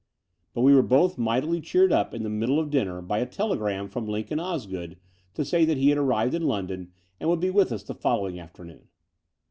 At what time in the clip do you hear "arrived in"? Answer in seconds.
5.99-6.47